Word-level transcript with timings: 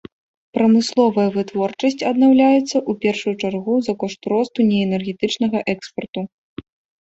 Прамысловая 0.57 1.25
вытворчасць 1.35 2.01
аднаўляецца, 2.11 2.81
у 2.93 2.95
першую 3.03 3.35
чаргу, 3.41 3.77
за 3.89 3.93
кошт 4.05 4.21
росту 4.35 4.59
неэнергетычнага 4.71 5.63
экспарту. 5.77 6.21